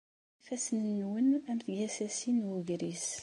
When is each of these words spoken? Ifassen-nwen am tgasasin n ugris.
Ifassen-nwen 0.39 1.27
am 1.49 1.57
tgasasin 1.65 2.37
n 2.45 2.47
ugris. 2.55 3.07